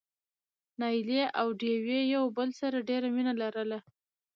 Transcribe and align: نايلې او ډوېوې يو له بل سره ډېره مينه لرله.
نايلې 0.79 1.21
او 1.39 1.47
ډوېوې 1.59 2.01
يو 2.13 2.23
له 2.29 2.33
بل 2.37 2.49
سره 2.59 2.85
ډېره 2.89 3.07
مينه 3.15 3.33
لرله. 3.41 3.79